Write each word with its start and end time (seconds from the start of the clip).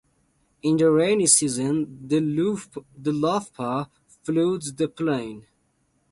In 0.63 0.77
the 0.77 0.89
rainy 0.89 1.27
season 1.27 2.07
the 2.07 2.19
Lufupa 2.19 3.87
floods 4.23 4.73
the 4.73 4.87
plain. 4.87 5.45